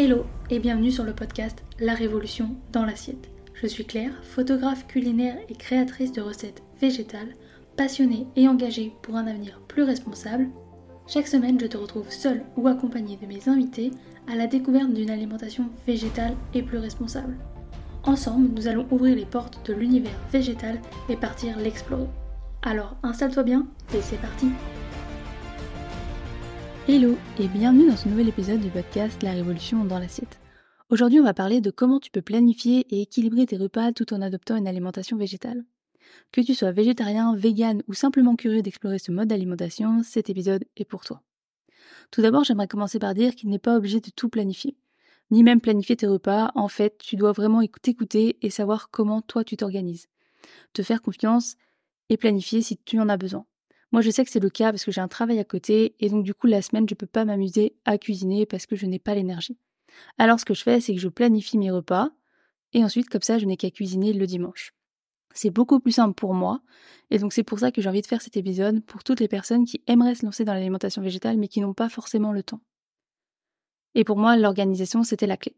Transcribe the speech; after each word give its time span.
Hello 0.00 0.26
et 0.48 0.60
bienvenue 0.60 0.92
sur 0.92 1.02
le 1.02 1.12
podcast 1.12 1.64
La 1.80 1.92
Révolution 1.92 2.54
dans 2.70 2.84
l'assiette. 2.84 3.28
Je 3.52 3.66
suis 3.66 3.84
Claire, 3.84 4.12
photographe 4.22 4.86
culinaire 4.86 5.36
et 5.48 5.56
créatrice 5.56 6.12
de 6.12 6.20
recettes 6.20 6.62
végétales, 6.80 7.34
passionnée 7.76 8.28
et 8.36 8.46
engagée 8.46 8.92
pour 9.02 9.16
un 9.16 9.26
avenir 9.26 9.60
plus 9.66 9.82
responsable. 9.82 10.50
Chaque 11.08 11.26
semaine, 11.26 11.58
je 11.58 11.66
te 11.66 11.76
retrouve 11.76 12.12
seule 12.12 12.44
ou 12.56 12.68
accompagnée 12.68 13.18
de 13.20 13.26
mes 13.26 13.48
invités 13.48 13.90
à 14.32 14.36
la 14.36 14.46
découverte 14.46 14.94
d'une 14.94 15.10
alimentation 15.10 15.68
végétale 15.84 16.36
et 16.54 16.62
plus 16.62 16.78
responsable. 16.78 17.36
Ensemble, 18.04 18.50
nous 18.54 18.68
allons 18.68 18.86
ouvrir 18.92 19.16
les 19.16 19.26
portes 19.26 19.68
de 19.68 19.74
l'univers 19.74 20.20
végétal 20.30 20.80
et 21.08 21.16
partir 21.16 21.58
l'explorer. 21.58 22.06
Alors 22.62 22.96
installe-toi 23.02 23.42
bien 23.42 23.66
et 23.92 24.00
c'est 24.00 24.20
parti 24.20 24.46
Hello 26.90 27.18
et 27.38 27.48
bienvenue 27.48 27.86
dans 27.86 27.98
ce 27.98 28.08
nouvel 28.08 28.28
épisode 28.28 28.62
du 28.62 28.70
podcast 28.70 29.22
La 29.22 29.32
Révolution 29.32 29.84
dans 29.84 29.98
l'assiette. 29.98 30.40
Aujourd'hui 30.88 31.20
on 31.20 31.24
va 31.24 31.34
parler 31.34 31.60
de 31.60 31.70
comment 31.70 32.00
tu 32.00 32.10
peux 32.10 32.22
planifier 32.22 32.86
et 32.88 33.02
équilibrer 33.02 33.44
tes 33.44 33.58
repas 33.58 33.92
tout 33.92 34.14
en 34.14 34.22
adoptant 34.22 34.56
une 34.56 34.66
alimentation 34.66 35.18
végétale. 35.18 35.66
Que 36.32 36.40
tu 36.40 36.54
sois 36.54 36.72
végétarien, 36.72 37.36
vegan 37.36 37.82
ou 37.88 37.92
simplement 37.92 38.36
curieux 38.36 38.62
d'explorer 38.62 38.98
ce 38.98 39.12
mode 39.12 39.28
d'alimentation, 39.28 40.02
cet 40.02 40.30
épisode 40.30 40.64
est 40.78 40.86
pour 40.86 41.04
toi. 41.04 41.20
Tout 42.10 42.22
d'abord 42.22 42.44
j'aimerais 42.44 42.68
commencer 42.68 42.98
par 42.98 43.12
dire 43.12 43.34
qu'il 43.34 43.50
n'est 43.50 43.58
pas 43.58 43.76
obligé 43.76 44.00
de 44.00 44.08
tout 44.08 44.30
planifier, 44.30 44.74
ni 45.30 45.42
même 45.42 45.60
planifier 45.60 45.96
tes 45.96 46.06
repas, 46.06 46.52
en 46.54 46.68
fait 46.68 46.96
tu 46.96 47.16
dois 47.16 47.32
vraiment 47.32 47.60
t'écouter 47.82 48.38
et 48.40 48.48
savoir 48.48 48.88
comment 48.90 49.20
toi 49.20 49.44
tu 49.44 49.58
t'organises. 49.58 50.06
Te 50.72 50.82
faire 50.82 51.02
confiance 51.02 51.56
et 52.08 52.16
planifier 52.16 52.62
si 52.62 52.78
tu 52.78 52.98
en 52.98 53.10
as 53.10 53.18
besoin. 53.18 53.44
Moi, 53.92 54.02
je 54.02 54.10
sais 54.10 54.24
que 54.24 54.30
c'est 54.30 54.40
le 54.40 54.50
cas 54.50 54.70
parce 54.70 54.84
que 54.84 54.92
j'ai 54.92 55.00
un 55.00 55.08
travail 55.08 55.38
à 55.38 55.44
côté 55.44 55.94
et 55.98 56.10
donc 56.10 56.24
du 56.24 56.34
coup, 56.34 56.46
la 56.46 56.62
semaine, 56.62 56.88
je 56.88 56.94
ne 56.94 56.96
peux 56.96 57.06
pas 57.06 57.24
m'amuser 57.24 57.76
à 57.84 57.96
cuisiner 57.96 58.44
parce 58.44 58.66
que 58.66 58.76
je 58.76 58.86
n'ai 58.86 58.98
pas 58.98 59.14
l'énergie. 59.14 59.58
Alors, 60.18 60.38
ce 60.38 60.44
que 60.44 60.54
je 60.54 60.62
fais, 60.62 60.80
c'est 60.80 60.94
que 60.94 61.00
je 61.00 61.08
planifie 61.08 61.58
mes 61.58 61.70
repas 61.70 62.10
et 62.74 62.84
ensuite, 62.84 63.08
comme 63.08 63.22
ça, 63.22 63.38
je 63.38 63.46
n'ai 63.46 63.56
qu'à 63.56 63.70
cuisiner 63.70 64.12
le 64.12 64.26
dimanche. 64.26 64.74
C'est 65.34 65.50
beaucoup 65.50 65.80
plus 65.80 65.92
simple 65.92 66.14
pour 66.14 66.34
moi 66.34 66.60
et 67.10 67.18
donc 67.18 67.32
c'est 67.32 67.44
pour 67.44 67.58
ça 67.58 67.70
que 67.70 67.80
j'ai 67.80 67.88
envie 67.88 68.02
de 68.02 68.06
faire 68.06 68.22
cet 68.22 68.36
épisode 68.36 68.84
pour 68.84 69.04
toutes 69.04 69.20
les 69.20 69.28
personnes 69.28 69.64
qui 69.64 69.82
aimeraient 69.86 70.14
se 70.14 70.24
lancer 70.24 70.44
dans 70.44 70.54
l'alimentation 70.54 71.00
végétale 71.00 71.38
mais 71.38 71.48
qui 71.48 71.60
n'ont 71.60 71.74
pas 71.74 71.88
forcément 71.88 72.32
le 72.32 72.42
temps. 72.42 72.60
Et 73.94 74.04
pour 74.04 74.16
moi, 74.16 74.36
l'organisation, 74.36 75.02
c'était 75.02 75.26
la 75.26 75.36
clé. 75.36 75.56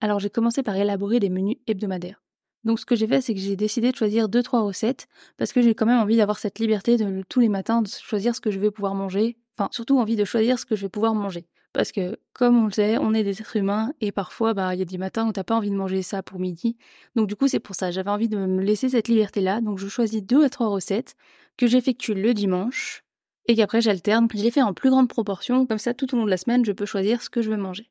Alors 0.00 0.18
j'ai 0.18 0.30
commencé 0.30 0.62
par 0.62 0.76
élaborer 0.76 1.20
des 1.20 1.30
menus 1.30 1.56
hebdomadaires. 1.66 2.22
Donc 2.64 2.78
ce 2.78 2.86
que 2.86 2.94
j'ai 2.94 3.06
fait, 3.06 3.20
c'est 3.20 3.34
que 3.34 3.40
j'ai 3.40 3.56
décidé 3.56 3.90
de 3.90 3.96
choisir 3.96 4.28
deux 4.28 4.42
trois 4.42 4.62
recettes 4.62 5.08
parce 5.36 5.52
que 5.52 5.62
j'ai 5.62 5.74
quand 5.74 5.86
même 5.86 6.00
envie 6.00 6.16
d'avoir 6.16 6.38
cette 6.38 6.58
liberté 6.58 6.96
de 6.96 7.22
tous 7.28 7.40
les 7.40 7.48
matins 7.48 7.82
de 7.82 7.88
choisir 7.88 8.34
ce 8.34 8.40
que 8.40 8.50
je 8.50 8.58
vais 8.58 8.70
pouvoir 8.70 8.94
manger. 8.94 9.36
Enfin, 9.56 9.68
surtout 9.72 9.98
envie 9.98 10.16
de 10.16 10.24
choisir 10.24 10.58
ce 10.58 10.66
que 10.66 10.76
je 10.76 10.82
vais 10.82 10.88
pouvoir 10.88 11.14
manger. 11.14 11.46
Parce 11.72 11.90
que, 11.90 12.18
comme 12.34 12.62
on 12.62 12.66
le 12.66 12.70
sait, 12.70 12.98
on 12.98 13.14
est 13.14 13.24
des 13.24 13.40
êtres 13.40 13.56
humains 13.56 13.94
et 14.00 14.12
parfois, 14.12 14.52
bah, 14.52 14.74
il 14.74 14.78
y 14.78 14.82
a 14.82 14.84
des 14.84 14.98
matins 14.98 15.26
où 15.26 15.32
t'as 15.32 15.44
pas 15.44 15.56
envie 15.56 15.70
de 15.70 15.76
manger 15.76 16.02
ça 16.02 16.22
pour 16.22 16.38
midi. 16.38 16.76
Donc, 17.16 17.28
du 17.28 17.36
coup, 17.36 17.48
c'est 17.48 17.60
pour 17.60 17.74
ça. 17.74 17.90
J'avais 17.90 18.10
envie 18.10 18.28
de 18.28 18.36
me 18.36 18.62
laisser 18.62 18.90
cette 18.90 19.08
liberté-là. 19.08 19.60
Donc, 19.62 19.78
je 19.78 19.88
choisis 19.88 20.22
deux 20.22 20.44
à 20.44 20.50
trois 20.50 20.68
recettes 20.68 21.14
que 21.56 21.66
j'effectue 21.66 22.14
le 22.14 22.34
dimanche 22.34 23.04
et 23.46 23.56
qu'après 23.56 23.80
j'alterne. 23.80 24.28
Je 24.34 24.42
les 24.42 24.50
fais 24.50 24.62
en 24.62 24.74
plus 24.74 24.90
grande 24.90 25.08
proportion. 25.08 25.66
Comme 25.66 25.78
ça, 25.78 25.94
tout 25.94 26.14
au 26.14 26.18
long 26.18 26.24
de 26.26 26.30
la 26.30 26.36
semaine, 26.36 26.64
je 26.64 26.72
peux 26.72 26.86
choisir 26.86 27.22
ce 27.22 27.30
que 27.30 27.40
je 27.40 27.50
veux 27.50 27.56
manger. 27.56 27.90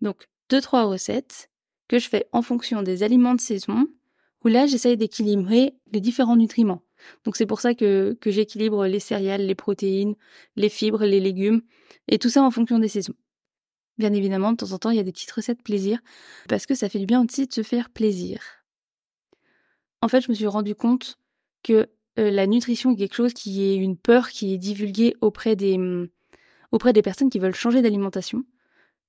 Donc, 0.00 0.28
deux, 0.48 0.60
trois 0.60 0.84
recettes 0.84 1.50
que 1.92 1.98
je 1.98 2.08
fais 2.08 2.26
en 2.32 2.40
fonction 2.40 2.80
des 2.80 3.02
aliments 3.02 3.34
de 3.34 3.40
saison, 3.42 3.86
où 4.42 4.48
là 4.48 4.66
j'essaye 4.66 4.96
d'équilibrer 4.96 5.74
les 5.92 6.00
différents 6.00 6.36
nutriments. 6.36 6.80
Donc 7.24 7.36
c'est 7.36 7.44
pour 7.44 7.60
ça 7.60 7.74
que, 7.74 8.16
que 8.18 8.30
j'équilibre 8.30 8.86
les 8.86 8.98
céréales, 8.98 9.44
les 9.44 9.54
protéines, 9.54 10.14
les 10.56 10.70
fibres, 10.70 11.04
les 11.04 11.20
légumes, 11.20 11.60
et 12.08 12.18
tout 12.18 12.30
ça 12.30 12.42
en 12.42 12.50
fonction 12.50 12.78
des 12.78 12.88
saisons. 12.88 13.12
Bien 13.98 14.14
évidemment, 14.14 14.52
de 14.52 14.56
temps 14.56 14.72
en 14.72 14.78
temps, 14.78 14.88
il 14.88 14.96
y 14.96 15.00
a 15.00 15.02
des 15.02 15.12
petites 15.12 15.32
recettes 15.32 15.62
plaisir, 15.62 16.00
parce 16.48 16.64
que 16.64 16.74
ça 16.74 16.88
fait 16.88 16.98
du 16.98 17.04
bien 17.04 17.22
aussi 17.22 17.46
de 17.46 17.52
se 17.52 17.62
faire 17.62 17.90
plaisir. 17.90 18.40
En 20.00 20.08
fait, 20.08 20.22
je 20.22 20.30
me 20.30 20.34
suis 20.34 20.46
rendu 20.46 20.74
compte 20.74 21.18
que 21.62 21.90
euh, 22.18 22.30
la 22.30 22.46
nutrition 22.46 22.92
est 22.92 22.96
quelque 22.96 23.16
chose 23.16 23.34
qui 23.34 23.62
est 23.64 23.76
une 23.76 23.98
peur 23.98 24.30
qui 24.30 24.54
est 24.54 24.58
divulguée 24.58 25.14
auprès 25.20 25.56
des, 25.56 25.78
auprès 26.70 26.94
des 26.94 27.02
personnes 27.02 27.28
qui 27.28 27.38
veulent 27.38 27.54
changer 27.54 27.82
d'alimentation. 27.82 28.44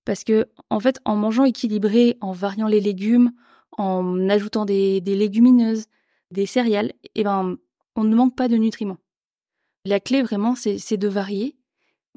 Parce 0.06 0.24
que, 0.24 0.48
en 0.70 0.80
fait, 0.80 1.00
en 1.06 1.16
mangeant 1.16 1.46
équilibré, 1.46 2.18
en 2.22 2.32
variant 2.32 2.68
les 2.68 2.82
légumes, 2.82 3.32
en 3.78 4.30
ajoutant 4.30 4.66
des, 4.66 5.00
légumineuses, 5.02 5.86
des 6.32 6.46
céréales, 6.46 6.94
eh 7.16 7.24
ben, 7.24 7.58
on 7.96 8.04
ne 8.04 8.16
manque 8.16 8.36
pas 8.36 8.48
de 8.48 8.58
nutriments. 8.58 8.98
La 9.86 10.00
clé, 10.00 10.22
vraiment, 10.22 10.56
c'est 10.56 10.98
de 10.98 11.08
varier. 11.08 11.56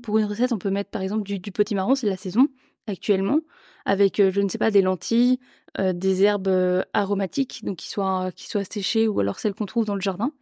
Pour 0.03 0.19
une 0.19 0.27
recette, 0.27 0.53
on 0.53 0.59
peut 0.59 0.71
mettre, 0.71 0.91
par 0.91 1.03
exemple, 1.03 1.23
du, 1.23 1.39
du 1.39 1.53
marron, 1.75 1.95
c'est 1.95 2.07
la 2.07 2.17
saison, 2.17 2.49
actuellement, 2.87 3.41
avec, 3.85 4.21
euh, 4.21 4.31
je 4.31 4.41
ne 4.41 4.49
sais 4.49 4.59
pas, 4.59 4.71
des 4.71 4.83
lentilles, 4.83 5.39
euh, 5.79 5.93
des 5.93 6.23
herbes 6.23 6.49
euh, 6.49 6.83
aromatiques, 6.93 7.65
donc 7.65 7.77
qui 7.77 7.89
soient, 7.89 8.31
qui 8.33 8.49
soient 8.49 8.65
séchées, 8.65 9.09
ou 9.09 9.21
alors 9.21 9.39
celles 9.39 9.55
qu'on 9.55 9.67
trouve 9.67 9.85
dans 9.85 9.95
le 9.95 10.01
jardin. 10.01 10.33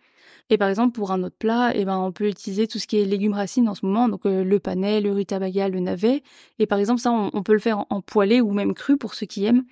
Et 0.50 0.58
par 0.58 0.68
exemple, 0.68 0.92
pour 0.92 1.10
un 1.10 1.22
autre 1.22 1.36
plat, 1.38 1.72
eh 1.74 1.84
ben, 1.84 1.98
on 1.98 2.12
peut 2.12 2.28
utiliser 2.28 2.66
tout 2.66 2.78
ce 2.78 2.86
qui 2.86 3.00
est 3.00 3.04
légumes 3.06 3.32
racines 3.32 3.68
en 3.68 3.74
ce 3.74 3.86
moment, 3.86 4.08
donc 4.08 4.26
euh, 4.26 4.44
le 4.44 4.60
panais, 4.60 5.00
le 5.00 5.10
rutabaga, 5.12 5.68
le 5.68 5.80
navet. 5.80 6.22
Et 6.58 6.66
par 6.66 6.78
exemple, 6.78 7.00
ça, 7.00 7.10
on, 7.12 7.42
peut 7.42 7.54
le 7.54 7.58
faire 7.58 7.86
en, 7.88 8.02
poêlé 8.02 8.40
ou 8.42 8.52
même 8.52 8.74
cru 8.74 8.98
pour 8.98 9.14
ceux 9.14 9.26
qui 9.26 9.46
aiment. 9.46 9.64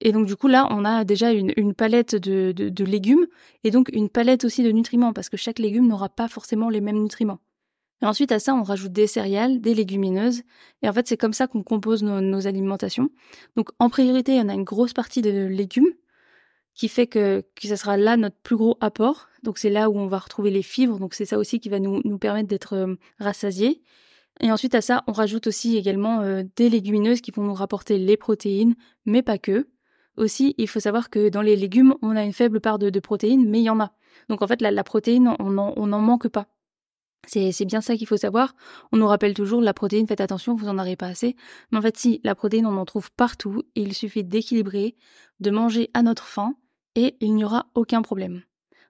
Et 0.00 0.12
donc 0.12 0.26
du 0.26 0.36
coup, 0.36 0.46
là, 0.46 0.68
on 0.70 0.84
a 0.84 1.04
déjà 1.04 1.32
une, 1.32 1.74
palette 1.74 2.14
de, 2.14 2.84
légumes 2.84 3.26
et 3.64 3.70
donc 3.70 3.88
une 3.92 4.08
palette 4.08 4.44
aussi 4.44 4.62
de 4.62 4.70
nutriments, 4.70 5.12
parce 5.12 5.28
que 5.28 5.36
chaque 5.36 5.58
légume 5.58 5.88
n'aura 5.88 6.08
pas 6.08 6.28
forcément 6.28 6.68
les 6.68 6.80
mêmes 6.80 7.02
nutriments. 7.02 7.40
Et 8.02 8.06
ensuite, 8.06 8.30
à 8.30 8.38
ça, 8.38 8.54
on 8.54 8.62
rajoute 8.62 8.92
des 8.92 9.08
céréales, 9.08 9.60
des 9.60 9.74
légumineuses. 9.74 10.42
Et 10.82 10.88
en 10.88 10.92
fait, 10.92 11.08
c'est 11.08 11.16
comme 11.16 11.32
ça 11.32 11.48
qu'on 11.48 11.64
compose 11.64 12.04
nos, 12.04 12.20
nos, 12.20 12.46
alimentations. 12.46 13.10
Donc, 13.56 13.70
en 13.80 13.88
priorité, 13.88 14.32
il 14.32 14.38
y 14.38 14.40
en 14.40 14.48
a 14.48 14.54
une 14.54 14.62
grosse 14.62 14.92
partie 14.92 15.20
de 15.20 15.46
légumes 15.46 15.92
qui 16.78 16.88
fait 16.88 17.08
que, 17.08 17.44
que 17.56 17.66
ça 17.66 17.76
sera 17.76 17.96
là 17.96 18.16
notre 18.16 18.36
plus 18.36 18.56
gros 18.56 18.78
apport. 18.80 19.28
Donc 19.42 19.58
c'est 19.58 19.68
là 19.68 19.90
où 19.90 19.98
on 19.98 20.06
va 20.06 20.18
retrouver 20.18 20.50
les 20.50 20.62
fibres, 20.62 20.98
donc 21.00 21.12
c'est 21.12 21.26
ça 21.26 21.36
aussi 21.36 21.58
qui 21.58 21.68
va 21.68 21.80
nous, 21.80 22.18
permettre 22.18 22.48
d'être 22.48 22.74
euh, 22.74 22.94
rassasiés. 23.18 23.82
Et 24.40 24.52
ensuite 24.52 24.76
à 24.76 24.80
ça, 24.80 25.02
on 25.08 25.12
rajoute 25.12 25.48
aussi 25.48 25.76
également 25.76 26.20
euh, 26.20 26.44
des 26.54 26.70
légumineuses 26.70 27.20
qui 27.20 27.32
vont 27.32 27.42
nous 27.42 27.54
rapporter 27.54 27.98
les 27.98 28.16
protéines, 28.16 28.76
mais 29.04 29.22
pas 29.22 29.38
que. 29.38 29.68
Aussi, 30.16 30.54
il 30.56 30.68
faut 30.68 30.78
savoir 30.78 31.10
que 31.10 31.28
dans 31.28 31.42
les 31.42 31.56
légumes, 31.56 31.94
on 32.00 32.14
a 32.14 32.22
une 32.22 32.32
faible 32.32 32.60
part 32.60 32.78
de, 32.78 33.00
protéines, 33.00 33.48
mais 33.48 33.58
il 33.58 33.64
y 33.64 33.70
en 33.70 33.80
a. 33.80 33.92
Donc 34.28 34.42
en 34.42 34.46
fait, 34.46 34.62
la, 34.62 34.70
la 34.70 34.84
protéine, 34.84 35.34
on 35.40 35.50
n'en 35.50 36.00
manque 36.00 36.28
pas. 36.28 36.46
C'est 37.26 37.64
bien 37.64 37.80
ça 37.80 37.96
qu'il 37.96 38.06
faut 38.06 38.16
savoir. 38.16 38.54
On 38.92 38.96
nous 38.96 39.06
rappelle 39.06 39.34
toujours 39.34 39.60
la 39.60 39.74
protéine, 39.74 40.06
faites 40.06 40.20
attention, 40.20 40.54
vous 40.54 40.68
en 40.68 40.78
aurez 40.78 40.96
pas 40.96 41.08
assez. 41.08 41.34
Mais 41.70 41.78
en 41.78 41.82
fait, 41.82 41.96
si, 41.96 42.20
la 42.22 42.36
protéine, 42.36 42.66
on 42.66 42.76
en 42.76 42.84
trouve 42.84 43.10
partout. 43.12 43.64
Il 43.74 43.94
suffit 43.94 44.24
d'équilibrer, 44.24 44.96
de 45.40 45.50
manger 45.50 45.90
à 45.94 46.02
notre 46.02 46.24
faim 46.24 46.54
et 46.98 47.16
il 47.20 47.34
n'y 47.34 47.44
aura 47.44 47.66
aucun 47.74 48.02
problème. 48.02 48.42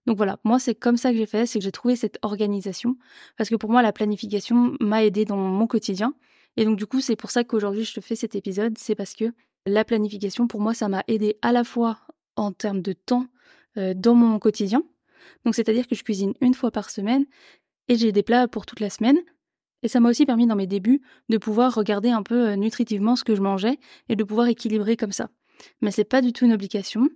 Donc 0.06 0.16
voilà, 0.16 0.38
moi 0.42 0.58
c'est 0.58 0.74
comme 0.74 0.96
ça 0.96 1.10
que 1.10 1.18
j'ai 1.18 1.26
fait, 1.26 1.44
c'est 1.44 1.58
que 1.58 1.64
j'ai 1.64 1.72
trouvé 1.72 1.94
cette 1.94 2.18
organisation, 2.22 2.96
parce 3.36 3.50
que 3.50 3.56
pour 3.56 3.70
moi 3.70 3.82
la 3.82 3.92
planification 3.92 4.74
m'a 4.80 5.04
aidé 5.04 5.26
dans 5.26 5.36
mon 5.36 5.66
quotidien. 5.66 6.14
Et 6.56 6.64
donc 6.64 6.78
du 6.78 6.86
coup 6.86 7.02
c'est 7.02 7.16
pour 7.16 7.30
ça 7.30 7.44
qu'aujourd'hui 7.44 7.84
je 7.84 7.92
te 7.92 8.00
fais 8.00 8.16
cet 8.16 8.34
épisode, 8.34 8.78
c'est 8.78 8.94
parce 8.94 9.12
que 9.12 9.26
la 9.66 9.84
planification 9.84 10.48
pour 10.48 10.60
moi 10.60 10.72
ça 10.72 10.88
m'a 10.88 11.04
aidé 11.06 11.36
à 11.42 11.52
la 11.52 11.62
fois 11.64 11.98
en 12.36 12.52
termes 12.52 12.80
de 12.80 12.94
temps 12.94 13.26
euh, 13.76 13.92
dans 13.94 14.14
mon 14.14 14.38
quotidien. 14.38 14.82
Donc 15.44 15.54
c'est-à-dire 15.54 15.86
que 15.86 15.94
je 15.94 16.02
cuisine 16.02 16.32
une 16.40 16.54
fois 16.54 16.70
par 16.70 16.88
semaine 16.88 17.26
et 17.88 17.96
j'ai 17.96 18.10
des 18.10 18.22
plats 18.22 18.48
pour 18.48 18.64
toute 18.64 18.80
la 18.80 18.88
semaine. 18.88 19.18
Et 19.82 19.88
ça 19.88 20.00
m'a 20.00 20.08
aussi 20.08 20.24
permis 20.24 20.46
dans 20.46 20.56
mes 20.56 20.66
débuts 20.66 21.02
de 21.28 21.36
pouvoir 21.36 21.74
regarder 21.74 22.08
un 22.08 22.22
peu 22.22 22.48
euh, 22.48 22.56
nutritivement 22.56 23.14
ce 23.14 23.24
que 23.24 23.34
je 23.34 23.42
mangeais 23.42 23.78
et 24.08 24.16
de 24.16 24.24
pouvoir 24.24 24.48
équilibrer 24.48 24.96
comme 24.96 25.12
ça. 25.12 25.28
Mais 25.82 25.90
c'est 25.90 26.04
pas 26.04 26.22
du 26.22 26.32
tout 26.32 26.46
une 26.46 26.54
obligation. 26.54 27.10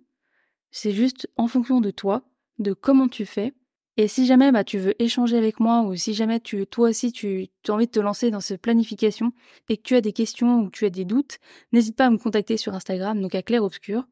C'est 0.72 0.92
juste 0.92 1.28
en 1.36 1.46
fonction 1.46 1.80
de 1.80 1.90
toi, 1.90 2.24
de 2.58 2.72
comment 2.72 3.06
tu 3.06 3.26
fais. 3.26 3.52
Et 3.98 4.08
si 4.08 4.24
jamais 4.24 4.50
bah, 4.52 4.64
tu 4.64 4.78
veux 4.78 5.00
échanger 5.00 5.36
avec 5.36 5.60
moi 5.60 5.82
ou 5.82 5.94
si 5.94 6.14
jamais 6.14 6.40
tu, 6.40 6.66
toi 6.66 6.88
aussi 6.88 7.12
tu, 7.12 7.48
as 7.68 7.72
envie 7.72 7.86
de 7.86 7.90
te 7.90 8.00
lancer 8.00 8.30
dans 8.30 8.40
cette 8.40 8.62
planification 8.62 9.32
et 9.68 9.76
que 9.76 9.82
tu 9.82 9.94
as 9.94 10.00
des 10.00 10.14
questions 10.14 10.60
ou 10.62 10.70
tu 10.70 10.86
as 10.86 10.90
des 10.90 11.04
doutes, 11.04 11.38
n'hésite 11.72 11.94
pas 11.94 12.06
à 12.06 12.10
me 12.10 12.16
contacter 12.16 12.56
sur 12.56 12.74
Instagram, 12.74 13.20
donc 13.20 13.34
à 13.34 13.42
Claire 13.42 13.62
Obscur. 13.62 14.04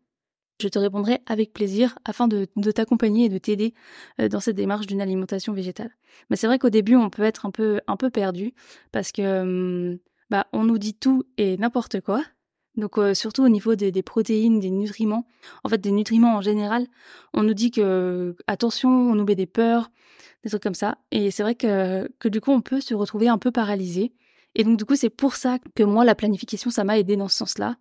Je 0.60 0.68
te 0.68 0.78
répondrai 0.78 1.20
avec 1.24 1.54
plaisir 1.54 1.98
afin 2.04 2.28
de, 2.28 2.44
t'accompagner 2.44 3.24
et 3.24 3.28
de 3.30 3.38
t'aider 3.38 3.72
euh, 4.20 4.28
dans 4.28 4.40
cette 4.40 4.56
démarche 4.56 4.86
d'une 4.86 5.00
alimentation 5.00 5.54
végétale. 5.54 5.96
Mais 6.28 6.36
c'est 6.36 6.46
vrai 6.46 6.58
qu'au 6.58 6.68
début, 6.68 6.96
on 6.96 7.08
peut 7.08 7.22
être 7.22 7.46
un 7.46 7.50
peu, 7.50 7.80
un 7.86 7.96
peu 7.96 8.10
perdu 8.10 8.52
parce 8.92 9.12
que 9.12 9.40
hum, 9.40 9.98
bah, 10.28 10.46
on 10.52 10.64
nous 10.64 10.76
dit 10.76 10.92
tout 10.92 11.24
et 11.38 11.56
n'importe 11.56 12.02
quoi. 12.02 12.22
Donc 12.76 12.98
euh, 12.98 13.14
surtout 13.14 13.42
au 13.42 13.48
niveau 13.48 13.74
des, 13.74 14.02
protéines, 14.02 14.60
des 14.60 14.70
nutriments, 14.70 15.26
en 15.64 15.68
fait 15.68 15.78
des 15.78 15.90
nutriments 15.90 16.36
en 16.36 16.40
général, 16.40 16.86
on 17.34 17.42
nous 17.42 17.54
dit 17.54 17.70
que 17.70 18.36
attention, 18.46 18.88
on 18.88 19.14
nous 19.14 19.24
met 19.24 19.34
des 19.34 19.46
peurs, 19.46 19.90
des 20.44 20.50
trucs 20.50 20.62
comme 20.62 20.74
ça. 20.74 20.98
Et 21.10 21.30
c'est 21.30 21.42
vrai 21.42 21.54
que, 21.54 22.10
que 22.18 22.28
du 22.28 22.40
coup 22.40 22.52
on 22.52 22.60
peut 22.60 22.80
se 22.80 22.94
retrouver 22.94 23.28
un 23.28 23.38
peu 23.38 23.50
paralysé. 23.50 24.12
Et 24.54 24.64
donc 24.64 24.78
du 24.78 24.84
coup 24.84 24.96
c'est 24.96 25.10
pour 25.10 25.36
ça 25.36 25.58
que 25.74 25.82
moi 25.82 26.04
la 26.04 26.14
planification 26.14 26.70
ça 26.70 26.84
m'a 26.84 26.98
aidé 26.98 27.16
dans 27.16 27.28
ce 27.28 27.36
sens-là. 27.38 27.76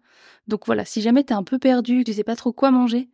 Donc 0.48 0.66
voilà, 0.66 0.86
si 0.86 1.02
jamais 1.02 1.24
t'es 1.24 1.34
un 1.34 1.44
peu 1.44 1.60
perdu, 1.60 2.04
tu 2.04 2.14
sais 2.14 2.24
pas 2.24 2.36
trop 2.36 2.52
quoi 2.52 2.72
manger, 2.72 3.10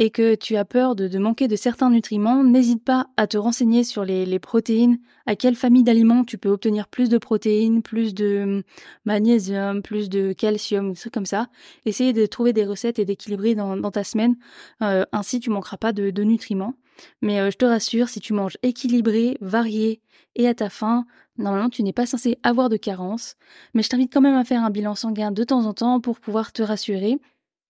et 0.00 0.08
que 0.08 0.34
tu 0.34 0.56
as 0.56 0.64
peur 0.64 0.96
de, 0.96 1.18
manquer 1.18 1.46
de 1.46 1.56
certains 1.56 1.90
nutriments, 1.90 2.42
n'hésite 2.42 2.82
pas 2.82 3.08
à 3.18 3.26
te 3.26 3.36
renseigner 3.36 3.84
sur 3.84 4.02
les, 4.02 4.38
protéines, 4.38 4.98
à 5.26 5.36
quelle 5.36 5.54
famille 5.54 5.82
d'aliments 5.82 6.24
tu 6.24 6.38
peux 6.38 6.48
obtenir 6.48 6.88
plus 6.88 7.10
de 7.10 7.18
protéines, 7.18 7.82
plus 7.82 8.14
de 8.14 8.40
hum, 8.42 8.62
magnésium, 9.04 9.82
plus 9.82 10.08
de 10.08 10.32
calcium, 10.32 10.92
des 10.92 10.98
trucs 10.98 11.12
comme 11.12 11.26
ça. 11.26 11.48
Essayer 11.84 12.14
de 12.14 12.24
trouver 12.24 12.54
des 12.54 12.64
recettes 12.64 12.98
et 12.98 13.04
d'équilibrer 13.04 13.54
dans, 13.54 13.90
ta 13.90 14.02
semaine, 14.02 14.36
euh, 14.82 15.04
ainsi 15.12 15.38
tu 15.38 15.50
manqueras 15.50 15.76
pas 15.76 15.92
de, 15.92 16.22
nutriments. 16.22 16.74
Mais 17.20 17.38
euh, 17.38 17.50
je 17.50 17.58
te 17.58 17.66
rassure, 17.66 18.08
si 18.08 18.20
tu 18.20 18.32
manges 18.32 18.56
équilibré, 18.62 19.36
varié 19.42 20.00
et 20.34 20.48
à 20.48 20.54
ta 20.54 20.70
faim, 20.70 21.04
normalement 21.36 21.68
tu 21.68 21.82
n'es 21.82 21.92
pas 21.92 22.06
censé 22.06 22.38
avoir 22.42 22.70
de 22.70 22.78
carence. 22.78 23.36
Mais 23.74 23.82
je 23.82 23.90
t'invite 23.90 24.10
quand 24.10 24.22
même 24.22 24.36
à 24.36 24.44
faire 24.44 24.64
un 24.64 24.70
bilan 24.70 24.94
sanguin 24.94 25.30
de 25.30 25.44
temps 25.44 25.66
en 25.66 25.74
temps 25.74 26.00
pour 26.00 26.20
pouvoir 26.20 26.54
te 26.54 26.62
rassurer 26.62 27.18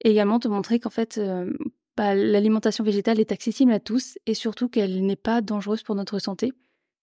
et 0.05 0.11
également 0.13 0.39
te 0.39 0.47
montrer 0.47 0.79
qu'en 0.79 0.91
fait, 0.91 1.19
euh, 1.19 1.53
bah, 2.01 2.15
l'alimentation 2.15 2.83
végétale 2.83 3.21
est 3.21 3.31
accessible 3.31 3.73
à 3.73 3.79
tous 3.79 4.17
et 4.25 4.33
surtout 4.33 4.71
qu'elle 4.71 5.05
n'est 5.05 5.17
pas 5.17 5.43
dangereuse 5.43 5.83
pour 5.83 5.95
notre 5.95 6.19
santé 6.19 6.55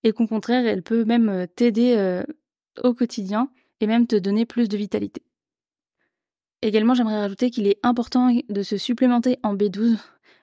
et 0.04 0.12
qu'au 0.12 0.26
contraire, 0.26 0.66
elle 0.66 0.82
peut 0.82 1.06
même 1.06 1.30
euh, 1.30 1.46
t'aider 1.46 1.94
euh, 1.96 2.24
au 2.82 2.96
quotidien 2.96 3.52
et 3.80 3.86
même 3.86 4.08
te 4.08 4.16
donner 4.16 4.48
plus 4.48 4.68
de 4.68 4.76
vitalité. 4.76 5.22
Également, 6.64 6.96
j'aimerais 6.96 7.20
rajouter 7.20 7.52
qu'il 7.52 7.68
est 7.68 7.78
important 7.84 8.36
de 8.50 8.64
se 8.64 8.78
supplémenter 8.78 9.38
en 9.44 9.56
B12 9.56 10.00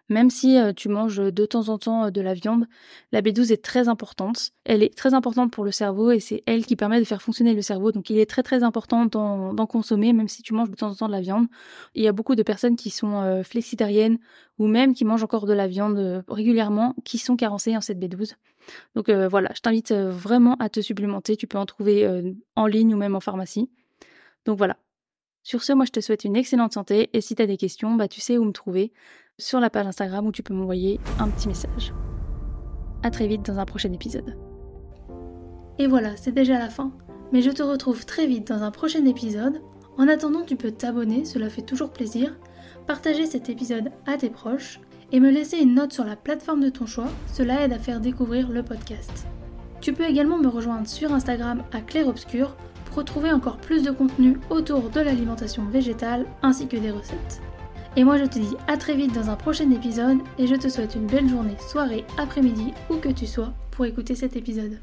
même 0.08 0.30
si 0.30 0.58
euh, 0.58 0.72
tu 0.72 0.88
manges 0.88 1.16
de 1.16 1.46
temps 1.46 1.68
en 1.68 1.78
temps 1.78 2.04
euh, 2.04 2.10
de 2.10 2.20
la 2.20 2.34
viande, 2.34 2.66
la 3.12 3.22
B12 3.22 3.52
est 3.52 3.64
très 3.64 3.88
importante. 3.88 4.50
Elle 4.64 4.82
est 4.82 4.94
très 4.94 5.14
importante 5.14 5.50
pour 5.50 5.64
le 5.64 5.70
cerveau 5.70 6.10
et 6.10 6.20
c'est 6.20 6.42
elle 6.46 6.66
qui 6.66 6.76
permet 6.76 7.00
de 7.00 7.04
faire 7.04 7.22
fonctionner 7.22 7.54
le 7.54 7.62
cerveau. 7.62 7.92
Donc 7.92 8.10
il 8.10 8.18
est 8.18 8.28
très 8.28 8.42
très 8.42 8.62
important 8.62 9.06
d'en 9.06 9.66
consommer, 9.66 10.12
même 10.12 10.28
si 10.28 10.42
tu 10.42 10.52
manges 10.52 10.70
de 10.70 10.76
temps 10.76 10.90
en 10.90 10.94
temps 10.94 11.06
de 11.06 11.12
la 11.12 11.20
viande. 11.20 11.46
Il 11.94 12.02
y 12.02 12.08
a 12.08 12.12
beaucoup 12.12 12.34
de 12.34 12.42
personnes 12.42 12.76
qui 12.76 12.90
sont 12.90 13.22
euh, 13.22 13.42
flexitariennes 13.42 14.18
ou 14.58 14.66
même 14.66 14.94
qui 14.94 15.04
mangent 15.04 15.24
encore 15.24 15.46
de 15.46 15.54
la 15.54 15.66
viande 15.66 16.24
régulièrement, 16.28 16.94
qui 17.04 17.18
sont 17.18 17.36
carencées 17.36 17.76
en 17.76 17.80
cette 17.80 17.98
B12. 17.98 18.34
Donc 18.94 19.10
voilà, 19.10 19.50
je 19.54 19.60
t'invite 19.60 19.92
vraiment 19.92 20.54
à 20.60 20.68
te 20.68 20.80
supplémenter. 20.80 21.36
Tu 21.36 21.48
peux 21.48 21.58
en 21.58 21.66
trouver 21.66 22.08
en 22.54 22.66
ligne 22.66 22.94
ou 22.94 22.96
même 22.96 23.16
en 23.16 23.20
pharmacie. 23.20 23.68
Donc 24.44 24.56
voilà. 24.56 24.76
Sur 25.42 25.62
ce, 25.62 25.74
moi 25.74 25.84
je 25.84 25.90
te 25.90 26.00
souhaite 26.00 26.24
une 26.24 26.36
excellente 26.36 26.72
santé 26.72 27.10
et 27.12 27.20
si 27.20 27.34
tu 27.34 27.42
as 27.42 27.46
des 27.46 27.58
questions, 27.58 27.94
bah 27.96 28.08
tu 28.08 28.20
sais 28.20 28.38
où 28.38 28.44
me 28.44 28.52
trouver 28.52 28.92
sur 29.38 29.58
la 29.58 29.70
page 29.70 29.86
Instagram 29.86 30.26
où 30.26 30.32
tu 30.32 30.42
peux 30.42 30.54
m'envoyer 30.54 31.00
un 31.18 31.28
petit 31.28 31.48
message. 31.48 31.92
A 33.02 33.10
très 33.10 33.26
vite 33.26 33.44
dans 33.44 33.58
un 33.58 33.64
prochain 33.64 33.92
épisode. 33.92 34.36
Et 35.78 35.86
voilà, 35.86 36.16
c'est 36.16 36.32
déjà 36.32 36.58
la 36.58 36.70
fin. 36.70 36.92
Mais 37.32 37.42
je 37.42 37.50
te 37.50 37.62
retrouve 37.62 38.06
très 38.06 38.26
vite 38.26 38.48
dans 38.48 38.62
un 38.62 38.70
prochain 38.70 39.04
épisode. 39.06 39.60
En 39.98 40.08
attendant, 40.08 40.44
tu 40.44 40.56
peux 40.56 40.70
t'abonner, 40.70 41.24
cela 41.24 41.50
fait 41.50 41.62
toujours 41.62 41.90
plaisir, 41.90 42.36
partager 42.86 43.26
cet 43.26 43.48
épisode 43.48 43.90
à 44.06 44.16
tes 44.16 44.30
proches 44.30 44.80
et 45.12 45.20
me 45.20 45.30
laisser 45.30 45.58
une 45.58 45.74
note 45.74 45.92
sur 45.92 46.04
la 46.04 46.16
plateforme 46.16 46.60
de 46.60 46.70
ton 46.70 46.86
choix, 46.86 47.08
cela 47.32 47.64
aide 47.64 47.72
à 47.72 47.78
faire 47.78 48.00
découvrir 48.00 48.50
le 48.50 48.62
podcast. 48.62 49.26
Tu 49.80 49.92
peux 49.92 50.04
également 50.04 50.38
me 50.38 50.48
rejoindre 50.48 50.88
sur 50.88 51.12
Instagram 51.12 51.64
à 51.72 51.80
Claire 51.80 52.08
Obscur 52.08 52.56
pour 52.86 52.96
retrouver 52.96 53.32
encore 53.32 53.58
plus 53.58 53.82
de 53.82 53.90
contenu 53.90 54.38
autour 54.48 54.90
de 54.90 55.00
l'alimentation 55.00 55.64
végétale 55.66 56.26
ainsi 56.42 56.66
que 56.66 56.76
des 56.76 56.90
recettes. 56.90 57.42
Et 57.96 58.04
moi 58.04 58.18
je 58.18 58.24
te 58.24 58.38
dis 58.38 58.56
à 58.66 58.76
très 58.76 58.94
vite 58.94 59.14
dans 59.14 59.30
un 59.30 59.36
prochain 59.36 59.70
épisode 59.70 60.18
et 60.38 60.46
je 60.46 60.54
te 60.54 60.68
souhaite 60.68 60.96
une 60.96 61.06
belle 61.06 61.28
journée, 61.28 61.56
soirée, 61.70 62.04
après-midi, 62.18 62.72
où 62.90 62.96
que 62.96 63.08
tu 63.08 63.26
sois 63.26 63.52
pour 63.70 63.84
écouter 63.86 64.14
cet 64.14 64.36
épisode. 64.36 64.78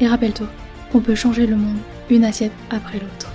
Et 0.00 0.08
rappelle-toi, 0.08 0.48
on 0.92 1.00
peut 1.00 1.14
changer 1.14 1.46
le 1.46 1.56
monde 1.56 1.78
une 2.10 2.24
assiette 2.24 2.52
après 2.70 2.98
l'autre. 2.98 3.29